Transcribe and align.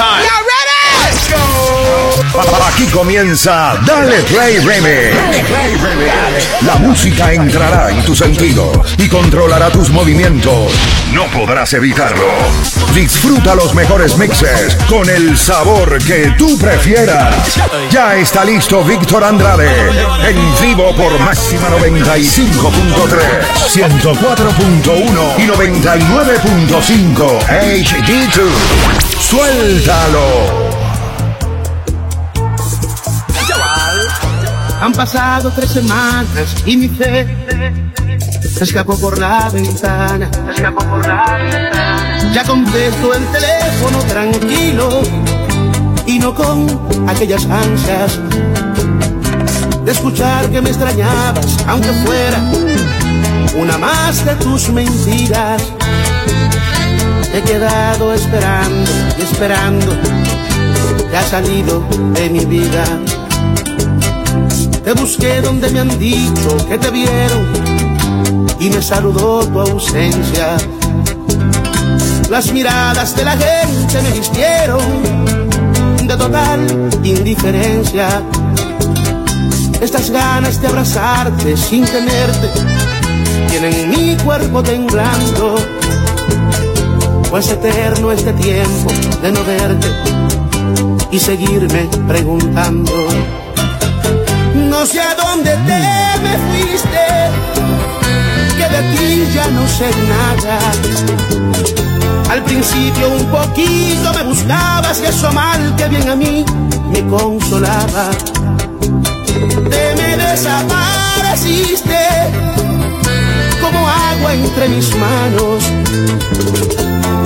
time. 0.00 0.24
Y'all 0.24 0.44
ready? 0.48 0.80
Let's 1.04 1.28
go. 1.28 1.40
Aquí 2.66 2.86
comienza 2.86 3.74
Dale 3.84 4.22
Play 4.22 4.58
Remix. 4.60 5.14
La 6.62 6.76
música 6.76 7.32
entrará 7.34 7.90
en 7.90 8.02
tu 8.04 8.14
sentido 8.14 8.82
y 8.96 9.08
controlará 9.08 9.70
tus 9.70 9.90
movimientos. 9.90 10.72
No 11.12 11.26
podrás 11.26 11.74
evitarlo. 11.74 12.24
Disfruta 12.94 13.54
los 13.54 13.74
mejores 13.74 14.16
mixes 14.16 14.76
con 14.88 15.08
el 15.10 15.36
sabor 15.36 16.02
que 16.02 16.32
tú 16.38 16.56
prefieras. 16.58 17.58
Ya 17.90 18.16
está 18.16 18.44
listo 18.44 18.82
Víctor 18.84 19.24
Andrade. 19.24 19.90
En 20.26 20.60
vivo 20.62 20.94
por 20.96 21.18
Máxima 21.18 21.68
95.3, 21.68 23.28
104.1 23.68 25.38
y 25.38 25.46
99.5 25.46 27.40
HD2. 27.48 29.09
Suéltalo. 29.30 30.26
Han 34.80 34.92
pasado 34.92 35.52
tres 35.54 35.70
semanas 35.70 36.56
y 36.66 36.76
mi 36.76 36.88
fe 36.88 37.28
escapó 38.60 38.98
por 38.98 39.18
la 39.18 39.48
ventana. 39.50 40.28
Se 40.46 40.50
escapó 40.50 40.84
por 40.84 41.06
la 41.06 41.36
ventana. 41.36 42.32
Ya 42.32 42.42
contesto 42.42 43.14
el 43.14 43.24
teléfono 43.26 43.98
tranquilo 44.08 45.02
y 46.06 46.18
no 46.18 46.34
con 46.34 46.66
aquellas 47.08 47.46
ansias 47.46 48.18
de 49.84 49.92
escuchar 49.92 50.50
que 50.50 50.60
me 50.60 50.70
extrañabas, 50.70 51.64
aunque 51.68 51.92
fuera 52.04 52.38
una 53.56 53.78
más 53.78 54.24
de 54.24 54.34
tus 54.36 54.70
mentiras. 54.70 55.62
He 57.32 57.42
quedado 57.42 58.12
esperando 58.12 58.90
y 59.18 59.22
esperando, 59.22 59.86
te 61.10 61.16
has 61.16 61.28
salido 61.28 61.84
de 62.14 62.28
mi 62.28 62.44
vida. 62.44 62.84
Te 64.84 64.92
busqué 64.94 65.40
donde 65.40 65.70
me 65.70 65.80
han 65.80 65.98
dicho 65.98 66.56
que 66.68 66.78
te 66.78 66.90
vieron 66.90 67.46
y 68.58 68.70
me 68.70 68.82
saludó 68.82 69.46
tu 69.46 69.60
ausencia. 69.60 70.56
Las 72.28 72.52
miradas 72.52 73.14
de 73.14 73.24
la 73.24 73.36
gente 73.36 74.02
me 74.02 74.10
vistieron 74.10 74.80
de 76.06 76.16
total 76.16 76.90
indiferencia. 77.04 78.22
Estas 79.80 80.10
ganas 80.10 80.60
de 80.60 80.66
abrazarte 80.66 81.56
sin 81.56 81.84
tenerte 81.84 82.48
tienen 83.48 83.90
mi 83.90 84.16
cuerpo 84.16 84.62
temblando. 84.62 85.56
Pues 87.30 87.48
eterno 87.48 88.10
este 88.10 88.32
tiempo 88.32 88.92
de 89.22 89.30
no 89.30 89.44
verte 89.44 89.86
y 91.12 91.18
seguirme 91.20 91.88
preguntando. 92.08 92.92
No 94.54 94.84
sé 94.84 95.00
a 95.00 95.14
dónde 95.14 95.50
te 95.50 96.18
me 96.22 96.36
fuiste, 96.50 97.06
que 98.58 98.68
de 98.68 98.82
ti 98.96 99.28
ya 99.32 99.46
no 99.46 99.66
sé 99.68 99.90
nada. 100.08 100.58
Al 102.30 102.42
principio 102.42 103.08
un 103.10 103.26
poquito 103.26 104.12
me 104.12 104.24
buscabas 104.24 105.00
y 105.00 105.06
eso 105.06 105.32
mal 105.32 105.76
que 105.76 105.86
bien 105.86 106.08
a 106.08 106.16
mí 106.16 106.44
me 106.92 107.06
consolaba. 107.06 108.10
Te 109.70 109.94
me 109.96 110.16
desapareciste 110.16 111.98
como 113.60 113.88
agua 113.88 114.34
entre 114.34 114.68
mis 114.68 114.96
manos. 114.96 116.69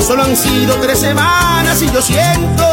Solo 0.06 0.24
han 0.24 0.36
sido 0.36 0.74
tres 0.82 0.98
semanas 0.98 1.80
y 1.80 1.90
yo 1.90 2.02
siento 2.02 2.64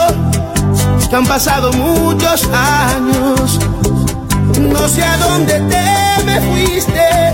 que 1.10 1.16
han 1.16 1.26
pasado 1.26 1.72
muchos 1.72 2.44
años. 2.52 3.58
No 4.60 4.88
sé 4.90 5.02
a 5.02 5.16
dónde 5.18 5.54
te 5.54 6.24
me 6.26 6.42
fuiste, 6.42 7.34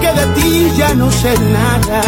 que 0.00 0.12
de 0.12 0.26
ti 0.34 0.72
ya 0.74 0.94
no 0.94 1.12
sé 1.12 1.34
nada. 1.38 2.00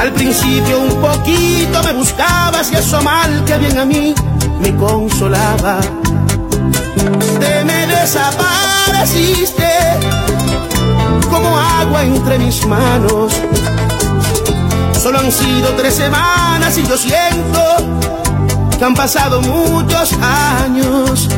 Al 0.00 0.12
principio 0.12 0.80
un 0.80 1.00
poquito 1.00 1.80
me 1.84 1.92
buscabas 1.92 2.72
y 2.72 2.76
eso 2.76 3.00
mal 3.00 3.44
que 3.44 3.56
bien 3.56 3.78
a 3.78 3.84
mí 3.84 4.14
me 4.60 4.74
consolaba. 4.74 5.78
Te 7.38 7.64
me 7.64 7.86
desapareciste 7.86 9.68
como 11.30 11.56
agua 11.56 12.02
entre 12.02 12.38
mis 12.40 12.66
manos. 12.66 13.32
Solo 14.98 15.20
han 15.20 15.30
sido 15.30 15.68
tres 15.76 15.94
semanas 15.94 16.76
y 16.76 16.84
yo 16.84 16.96
siento 16.96 17.60
que 18.76 18.84
han 18.84 18.94
pasado 18.94 19.40
muchos 19.40 20.12
años. 20.14 21.28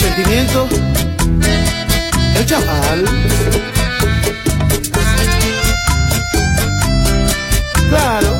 Sentimiento, 0.00 0.68
el 2.36 2.46
chaval. 2.46 3.04
Claro. 7.88 8.31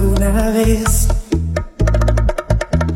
Alguna 0.00 0.50
vez. 0.50 1.08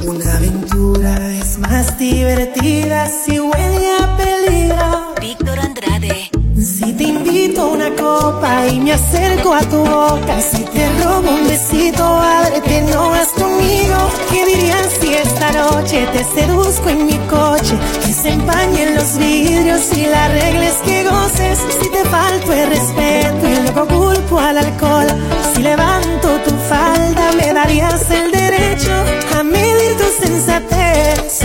Una 0.06 0.36
aventura 0.36 1.32
es 1.32 1.58
más 1.58 1.98
divertida 1.98 3.08
si 3.08 3.38
huele 3.38 3.88
a 4.00 4.16
peligro. 4.16 5.14
Víctor 5.20 5.58
Andrade. 5.58 6.30
Si 6.56 6.92
te 6.94 7.04
invito 7.04 7.62
a 7.62 7.66
una 7.66 7.90
copa 7.90 8.66
y 8.68 8.80
me 8.80 8.92
acerco 8.92 9.52
a 9.52 9.60
tu 9.60 9.78
boca, 9.78 10.40
si 10.40 10.62
te 10.64 10.88
robo 11.02 11.30
un 11.30 11.46
besito, 11.46 12.04
ábrete, 12.04 12.82
no 12.92 13.10
vas 13.10 13.28
conmigo. 13.28 13.96
¿Qué 14.30 14.46
dirías 14.46 14.88
si 15.00 15.14
esta 15.14 15.52
noche 15.52 16.06
te 16.12 16.24
seduzco 16.24 16.88
en 16.88 17.06
mi 17.06 17.18
coche? 17.28 17.76
Que 18.04 18.12
se 18.12 18.30
empañen 18.30 18.94
los 18.94 19.18
vidrios 19.18 19.92
y 19.94 20.06
la 20.06 20.28
regla 20.28 20.68
es 20.68 20.76
que 20.86 21.04
goces. 21.04 21.58
Si 21.80 21.88
te 21.90 22.02
falto 22.08 22.52
el 22.52 22.68
respeto 22.70 23.46
y 23.46 23.56
luego 23.62 23.86
culpo 23.88 24.38
al 24.38 24.58
alcohol, 24.58 25.08
si 25.54 25.62
levanto 25.62 26.28
tu 26.43 26.43
falda, 26.68 27.32
me 27.32 27.52
darías 27.52 28.10
el 28.10 28.30
derecho 28.30 28.92
a 29.36 29.42
medir 29.42 29.96
tu 29.96 30.04
sensatez. 30.24 31.40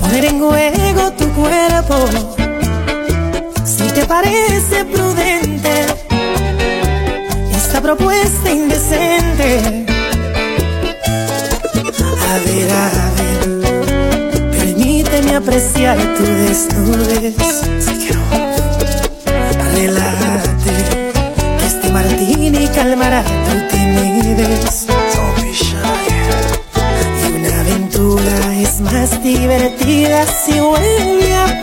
Poner 0.00 0.24
en 0.24 0.40
juego 0.40 1.12
tu 1.12 1.28
cuerpo 1.32 2.08
si 3.64 3.84
te 3.92 4.04
parece 4.06 4.84
prudente 4.84 5.86
esta 7.54 7.80
propuesta 7.80 8.50
indecente. 8.50 9.86
A 12.30 12.38
ver, 12.46 12.70
a 12.72 12.86
ver, 13.16 14.50
permíteme 14.50 15.34
apreciar 15.36 15.98
tu 16.16 16.24
desnudez. 16.24 17.34
Relájate, 19.74 20.74
que 21.58 21.66
este 21.66 21.90
martini 21.90 22.66
calmará 22.68 23.22
tu 23.22 23.65
timidez. 23.94 24.86
Y 27.22 27.32
una 27.32 27.60
aventura 27.60 28.54
es 28.60 28.80
más 28.80 29.22
divertida 29.22 30.26
si 30.26 30.60
huele 30.60 31.34
a 31.34 31.62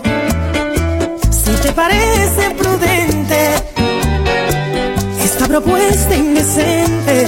parece 1.75 2.51
prudente 2.51 3.55
esta 5.23 5.47
propuesta 5.47 6.15
indecente. 6.15 7.27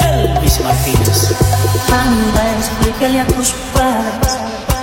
Elvis 0.00 0.60
Martínez. 0.60 1.34
Andas, 1.90 2.70
déjale 2.84 3.20
a 3.20 3.26
tus 3.26 3.52
padres 3.72 4.38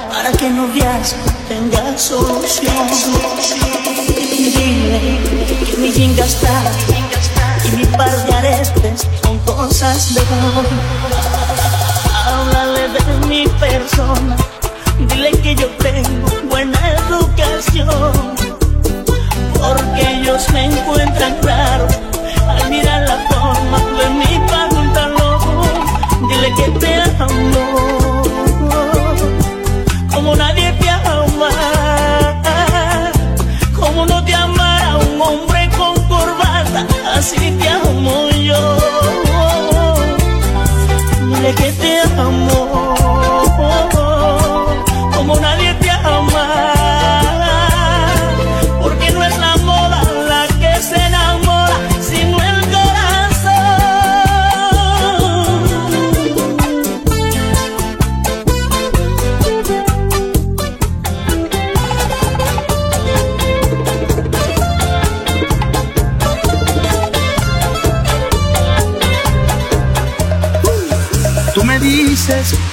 para 0.09 0.31
que 0.31 0.49
no 0.49 0.67
veas, 0.73 1.15
tenga 1.47 1.97
solución. 1.97 3.60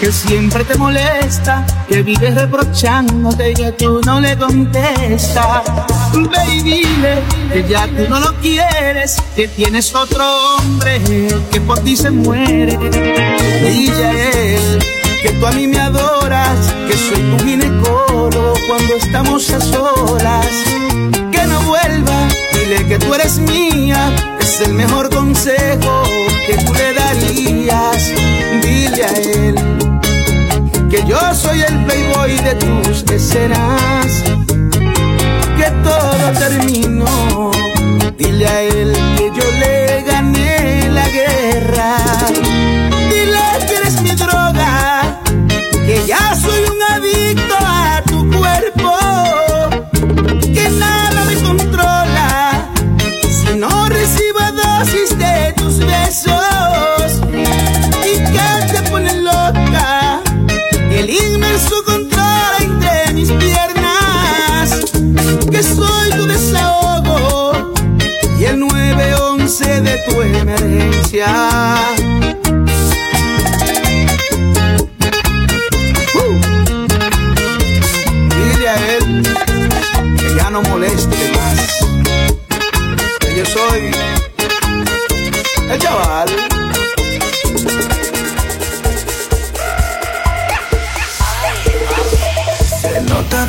Que 0.00 0.12
siempre 0.12 0.64
te 0.64 0.76
molesta, 0.76 1.66
que 1.88 2.02
vives 2.02 2.34
reprochándote 2.34 3.50
y 3.50 3.54
que 3.54 3.72
tú 3.72 4.00
no 4.04 4.20
le 4.20 4.36
contestas. 4.36 5.62
Baby, 6.12 6.62
dile 6.62 7.22
que 7.52 7.68
ya 7.68 7.86
tú 7.88 8.08
no 8.08 8.20
lo 8.20 8.34
quieres, 8.36 9.16
que 9.34 9.48
tienes 9.48 9.94
otro 9.94 10.24
hombre 10.56 11.00
que 11.50 11.60
por 11.60 11.80
ti 11.80 11.96
se 11.96 12.10
muere. 12.10 12.78
Dile 13.62 14.04
a 14.04 14.30
él 14.32 14.78
que 15.22 15.30
tú 15.30 15.46
a 15.46 15.50
mí 15.52 15.66
me 15.66 15.78
adoras, 15.78 16.74
que 16.88 16.96
soy 16.96 17.20
tu 17.22 17.44
ginecólogo 17.44 18.54
cuando 18.68 18.94
estamos 18.96 19.50
a 19.50 19.60
solas. 19.60 20.46
Que 21.32 21.44
no 21.46 21.60
vuelva, 21.62 22.28
dile 22.54 22.86
que 22.86 22.98
tú 22.98 23.12
eres 23.14 23.38
mía, 23.38 24.14
es 24.40 24.60
el 24.60 24.74
mejor 24.74 25.10
consejo 25.10 26.02
que 26.46 26.56
tú 26.64 26.72
le 26.74 26.94
darías. 26.94 28.37
Dile 28.62 29.04
a 29.04 29.12
él 29.12 29.54
que 30.90 31.04
yo 31.06 31.18
soy 31.34 31.60
el 31.60 31.84
playboy 31.84 32.36
de 32.38 32.54
tus 32.54 33.02
escenas, 33.12 34.06
que 35.56 35.70
todo 35.84 36.32
terminó. 36.38 37.50
Dile 38.16 38.46
a 38.46 38.62
él 38.62 38.92
que 39.16 39.30
yo 39.38 39.50
le 39.62 40.02
gané 40.02 40.88
la 40.90 41.08
guerra. 41.08 41.96
Dile 43.10 43.66
que 43.66 43.74
eres 43.76 44.00
mi 44.02 44.10
droga, 44.12 45.20
que 45.86 46.06
ya 46.06 46.34
soy 46.34 46.60
un 46.64 46.82
adicto 46.94 47.56
tu 70.06 70.22
emergencia. 70.22 71.26
Uh. 76.14 76.38
Dile 78.28 78.68
a 78.68 78.76
él 78.94 79.22
que 80.18 80.36
ya 80.36 80.50
no 80.50 80.62
moleste 80.62 81.16
más, 81.36 81.58
que 83.20 83.36
yo 83.36 83.46
soy 83.46 83.90
el 85.70 85.78
chaval. 85.78 86.28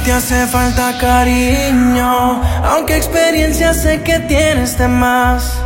Te 0.06 0.13
hace 0.16 0.48
falta 0.48 0.98
cariño, 0.98 2.42
aunque 2.63 2.96
experiencia 2.98 3.75
sé 3.75 4.01
que 4.01 4.18
tienes 4.19 4.75
de 4.75 4.88
más. 4.88 5.59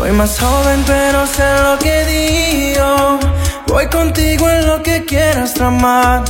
Soy 0.00 0.12
más 0.12 0.40
joven 0.40 0.82
pero 0.86 1.26
sé 1.26 1.44
lo 1.62 1.78
que 1.78 2.06
digo, 2.06 3.20
voy 3.66 3.86
contigo 3.88 4.48
en 4.48 4.66
lo 4.66 4.82
que 4.82 5.04
quieras 5.04 5.52
tramar. 5.52 6.24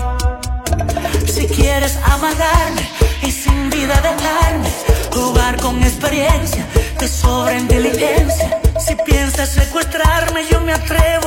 Si 1.33 1.47
quieres 1.47 1.97
amagarme 2.03 2.83
y 3.23 3.31
sin 3.31 3.71
vida 3.71 3.95
dejarme, 4.01 4.69
jugar 5.13 5.57
con 5.59 5.81
experiencia, 5.85 6.67
te 6.99 7.07
sobra 7.07 7.57
inteligencia. 7.57 8.61
Si 8.85 8.97
piensas 9.07 9.51
secuestrarme, 9.51 10.49
yo 10.51 10.61
me 10.63 10.73
atrevo 10.73 11.20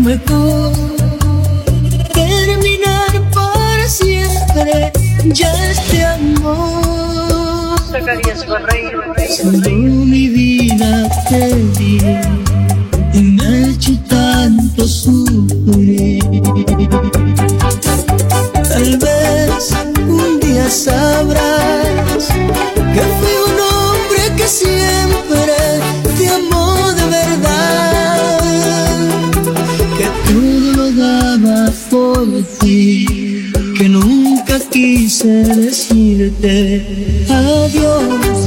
mejor 0.00 0.72
terminar 2.12 3.30
por 3.32 3.88
siempre 3.88 4.92
ya 5.24 5.52
este 5.70 6.04
amor. 6.04 7.78
Cuando 9.42 9.70
mi 9.70 10.28
vida 10.28 11.08
te 11.28 11.54
di 11.78 11.98
y 13.14 13.22
me 13.22 13.70
hecho 13.70 13.92
tanto 14.08 14.86
sufrir. 14.86 16.22
Tal 18.68 18.98
vez 18.98 19.74
un 20.06 20.40
día 20.40 20.68
sabrás 20.70 22.28
por 31.90 32.26
ti, 32.60 33.06
que 33.76 33.88
nunca 33.88 34.58
quise 34.70 35.26
decirte 35.26 36.86
adiós, 37.28 38.37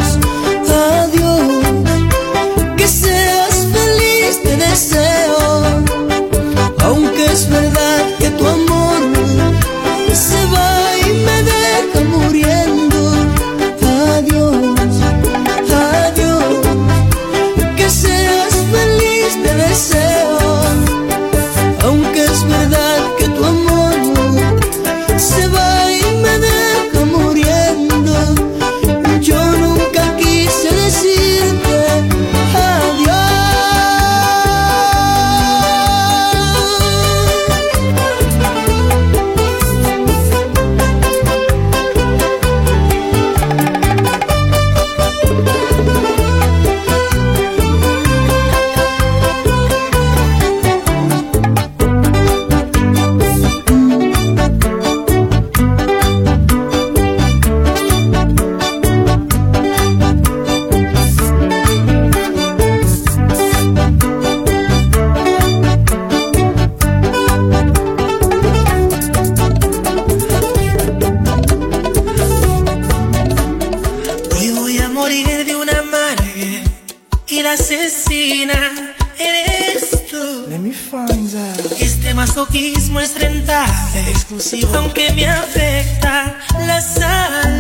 tú. 80.62 81.76
Este 81.80 82.14
masoquismo 82.14 83.00
es 83.00 83.20
rentable, 83.20 84.10
exclusivo, 84.10 84.76
aunque 84.76 85.12
me 85.14 85.28
afecta 85.28 86.38
la 86.60 86.82
salud. 86.82 87.51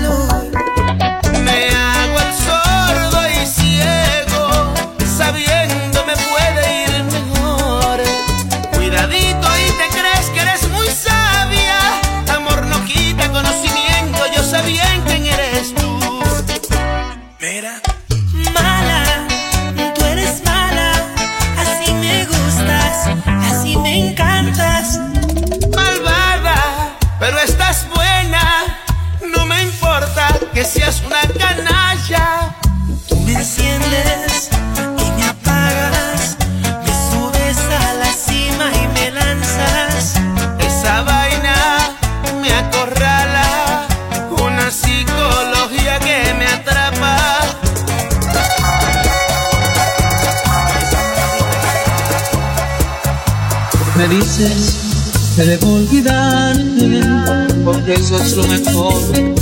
Que 55.36 55.44
debo 55.44 55.76
olvidarte 55.76 57.54
porque 57.64 57.94
eso 57.94 58.18
es 58.18 58.36
lo 58.36 58.44
mejor 58.48 58.94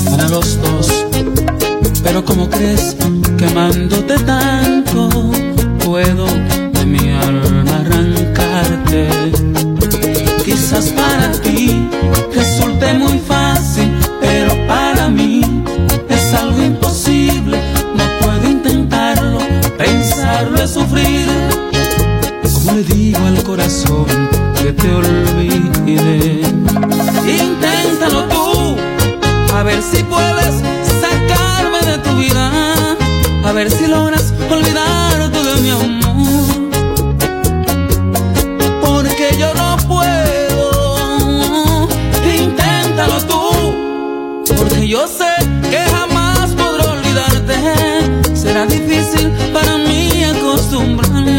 para 0.05 0.27
los 0.29 0.61
dos. 0.61 1.05
Pero 2.03 2.23
como 2.23 2.49
crees 2.49 2.95
que 3.37 3.45
amándote 3.45 4.15
tanto 4.19 5.09
puedo 5.83 6.25
de 6.73 6.85
mi 6.85 7.11
alma 7.11 7.77
arrancarte? 7.79 9.09
Quizás 10.45 10.89
para 10.89 11.31
ti 11.41 11.89
resulte 12.33 12.93
muy 12.93 13.17
fácil, 13.19 13.91
pero 14.21 14.55
para 14.67 15.09
mí 15.09 15.41
es 16.09 16.33
algo 16.33 16.61
imposible. 16.61 17.59
No 17.95 18.03
puedo 18.21 18.49
intentarlo, 18.49 19.39
pensarlo 19.77 20.61
es 20.61 20.71
sufrir. 20.71 21.27
Como 22.53 22.73
le 22.73 22.83
digo 22.83 23.25
al 23.25 23.43
corazón 23.43 24.38
te 24.73 24.93
olvide. 24.93 26.41
Inténtalo 27.25 28.25
tú, 28.25 28.75
a 29.55 29.63
ver 29.63 29.81
si 29.81 30.03
puedes 30.03 30.61
sacarme 31.01 31.79
de 31.85 31.97
tu 31.99 32.15
vida, 32.15 32.51
a 33.45 33.51
ver 33.51 33.71
si 33.71 33.87
logras 33.87 34.33
olvidarte 34.49 35.43
de 35.43 35.55
mi 35.61 35.69
amor. 35.69 36.69
Porque 38.81 39.35
yo 39.39 39.53
no 39.55 39.77
puedo, 39.87 41.87
inténtalo 42.23 43.21
tú, 43.25 43.75
porque 44.55 44.87
yo 44.87 45.07
sé 45.07 45.25
que 45.69 45.79
jamás 45.95 46.51
podré 46.51 46.87
olvidarte. 46.87 47.55
Será 48.35 48.65
difícil 48.65 49.31
para 49.53 49.77
mí 49.77 50.23
acostumbrarme 50.23 51.38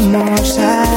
seamos 0.00 0.58
ayer. 0.58 0.87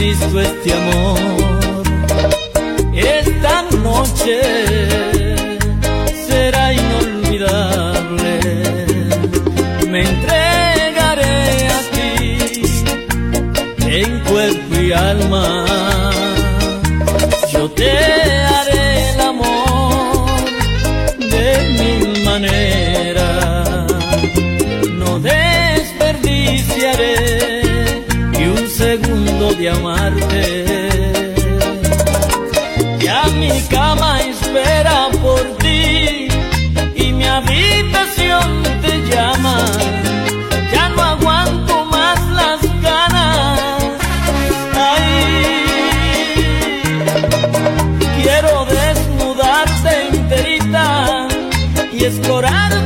No 0.00 0.06
resisto 0.06 0.40
este 0.40 0.72
amor. 0.72 1.82
Esta 2.94 3.62
noche 3.82 4.40
será 6.26 6.72
inolvidable. 6.72 8.40
Me 9.90 10.00
entregaré 10.00 11.68
a 11.68 11.80
ti 11.92 12.62
en 13.88 14.20
cuerpo 14.20 14.74
y 14.80 14.92
alma. 14.92 15.66
Yo 17.52 17.70
te 17.72 17.90
haré 17.90 19.10
el 19.12 19.20
amor 19.20 20.26
de 21.18 21.44
mil 21.78 22.24
maneras. 22.24 22.69
De 29.60 29.68
amarte. 29.68 30.64
Ya 32.98 33.24
mi 33.40 33.60
cama 33.68 34.20
espera 34.22 35.08
por 35.20 35.42
ti 35.58 36.28
y 36.94 37.12
mi 37.12 37.24
habitación 37.26 38.62
te 38.82 38.92
llama. 39.10 39.58
Ya 40.72 40.88
no 40.88 41.02
aguanto 41.02 41.84
más 41.86 42.18
las 42.40 42.60
ganas. 42.82 43.82
Ay, 44.88 45.12
quiero 48.16 48.64
desnudarte 48.64 50.08
enterita 50.08 51.28
y 51.92 52.04
explorar 52.04 52.79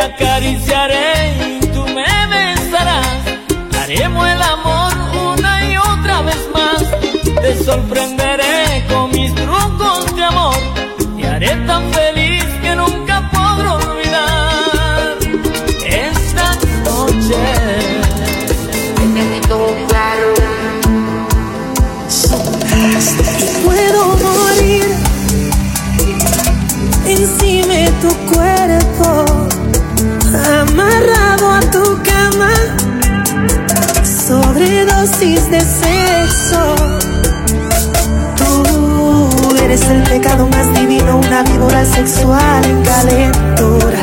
acariciaré 0.00 1.58
y 1.60 1.66
tú 1.66 1.84
me 1.86 2.26
besarás. 2.34 3.18
Haremos 3.80 4.26
el 4.26 4.42
amor 4.42 4.92
una 5.34 5.64
y 5.70 5.76
otra 5.76 6.22
vez 6.22 6.48
más. 6.54 6.84
Te 7.42 7.64
sorprenderé 7.64 8.84
con 8.88 9.10
mis 9.10 9.34
trucos 9.34 10.16
de 10.16 10.24
amor. 10.24 10.56
Te 11.16 11.26
haré 11.26 11.56
tan 11.66 11.82
feliz 11.92 11.99
sexual 41.68 42.64
en 42.64 42.82
calentura. 42.82 44.00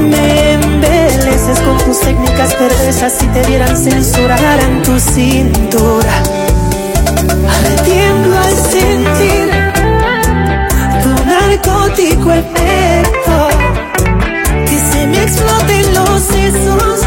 Me 0.00 0.52
embeleces 0.52 1.60
con 1.60 1.78
tus 1.78 2.00
técnicas 2.00 2.54
perversas 2.54 3.12
si 3.18 3.26
te 3.28 3.42
vieran 3.46 3.76
censurar 3.76 4.60
en 4.60 4.82
tu 4.82 4.98
cintura. 4.98 6.22
Tiemblo 7.84 8.38
al 8.38 8.56
sentir 8.56 9.50
tu 11.02 11.10
narcótico 11.26 12.32
efecto 12.32 13.48
que 14.66 14.78
se 14.78 15.06
me 15.06 15.22
exploten 15.22 15.94
los 15.94 16.22
sesos 16.22 17.00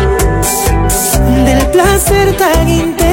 del 1.46 1.66
placer 1.72 2.38
tan 2.38 2.70
intenso. 2.70 3.07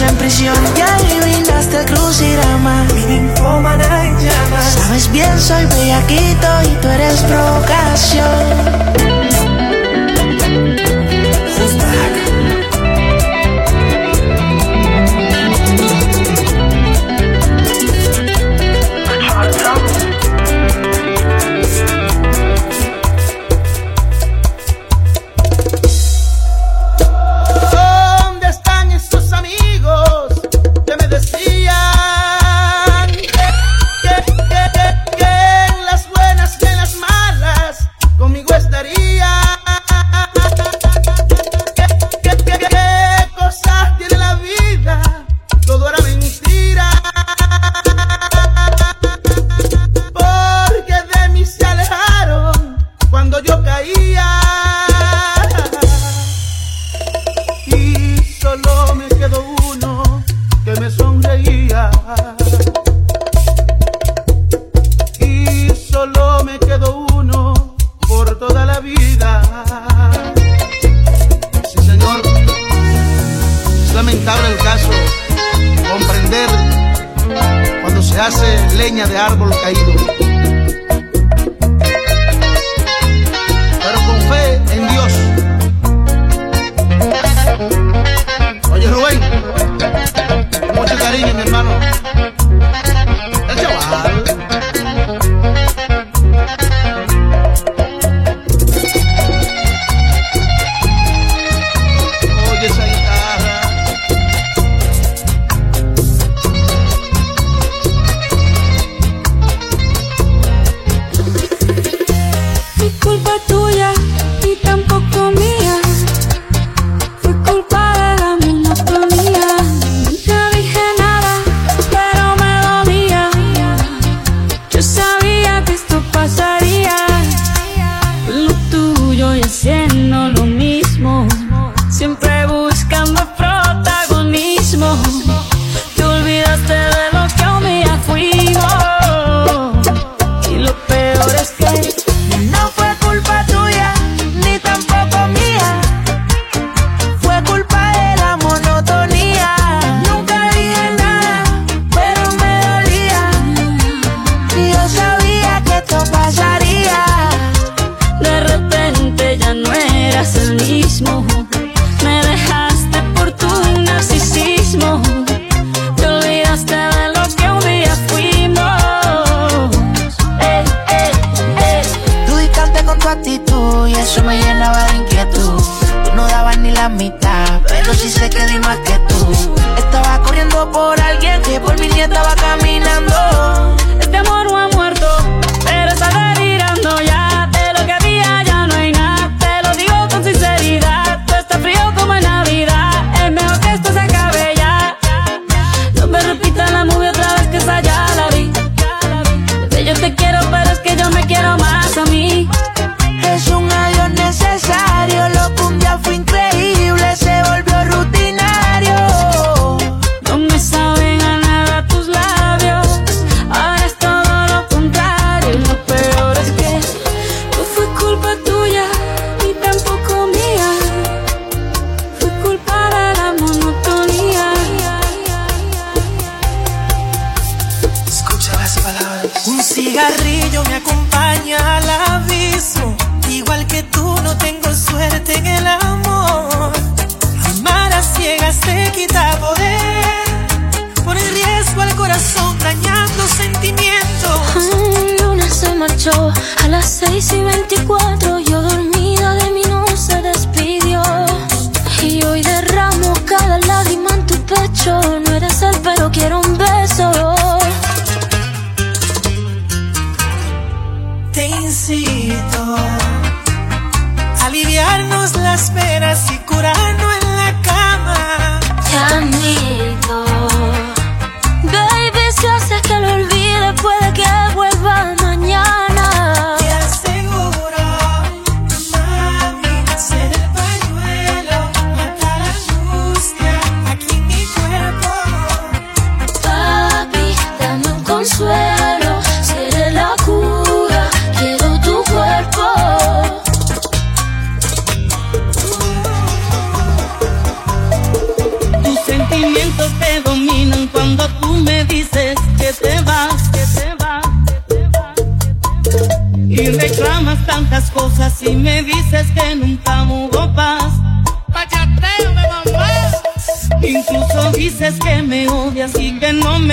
Años 0.00 0.12
en 0.12 0.16
prisión. 0.16 0.56
Ya 0.76 0.94
adivinaste 0.94 1.80
el 1.80 1.86
crucigrama. 1.86 2.84
Mi 2.94 3.04
ninfómana 3.04 4.04
en 4.06 4.18
llamas. 4.18 4.74
Sabes 4.74 5.10
bien, 5.12 5.40
soy 5.40 5.64
bellaquito 5.66 6.48
y 6.64 6.76
tú 6.80 6.88
eres 6.88 7.20
provocación. 7.22 8.89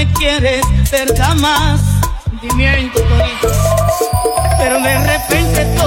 me 0.08 0.14
quieres 0.14 0.66
cerca 0.90 1.34
más. 1.36 1.82
Sentimiento, 2.30 3.00
Pero 4.58 4.82
de 4.82 5.00
repente 5.00 5.66
todo. 5.78 5.87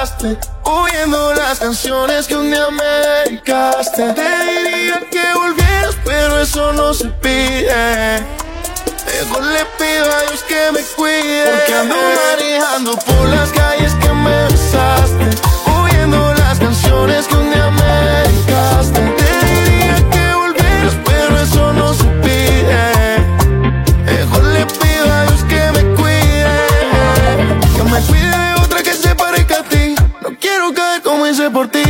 dejaste, 0.00 0.38
oyendo 0.62 1.34
las 1.34 1.58
canciones 1.58 2.26
que 2.26 2.34
un 2.34 2.50
día 2.50 2.70
me 2.70 2.84
dedicaste. 2.84 4.12
Te 4.14 4.22
diría 4.22 5.02
que 5.10 5.34
volvieras, 5.34 5.94
pero 6.04 6.40
eso 6.40 6.72
no 6.72 6.94
se 6.94 7.06
pide. 7.06 8.24
Mejor 9.06 9.44
le 9.44 9.64
pido 9.78 10.04
a 10.04 10.22
Dios 10.22 10.42
que 10.48 10.72
me 10.72 10.80
cuide. 10.96 11.44
Porque 11.50 11.74
ando 11.74 11.96
manejando 11.96 12.96
por 12.96 13.28
las 13.28 13.50
calles 13.50 13.92
que 13.94 14.08
me 14.08 14.44
besaste, 14.44 15.30
oyendo 15.70 16.34
las 16.34 16.58
canciones 16.58 17.26
que 17.26 17.39
por 31.48 31.68
ti. 31.68 31.89